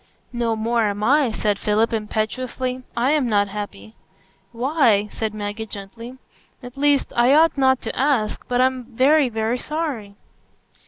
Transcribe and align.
"No 0.33 0.55
more 0.55 0.85
am 0.89 1.03
I," 1.03 1.29
said 1.29 1.59
Philip, 1.59 1.93
impetuously; 1.93 2.81
"I 2.97 3.11
am 3.11 3.29
not 3.29 3.49
happy." 3.49 3.93
"Why?" 4.51 5.07
said 5.11 5.31
Maggie, 5.31 5.67
gently. 5.67 6.17
"At 6.63 6.75
least—I 6.75 7.35
ought 7.35 7.55
not 7.55 7.83
to 7.83 7.95
ask—but 7.95 8.59
I'm 8.59 8.85
very, 8.85 9.29
very 9.29 9.59
sorry." 9.59 10.15